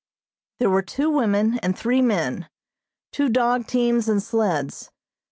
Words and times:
There 0.57 0.71
were 0.71 0.81
two 0.81 1.11
women 1.11 1.59
and 1.59 1.77
three 1.77 2.01
men, 2.01 2.49
two 3.11 3.29
dog 3.29 3.67
teams 3.67 4.09
and 4.09 4.23
sleds. 4.23 4.89